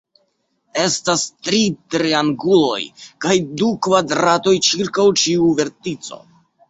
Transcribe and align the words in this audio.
Estas 0.83 1.25
tri 1.49 1.59
trianguloj 1.95 2.79
kaj 3.25 3.37
du 3.63 3.69
kvadratoj 3.89 4.55
ĉirkaŭ 4.69 5.07
ĉiu 5.25 5.53
vertico. 5.61 6.19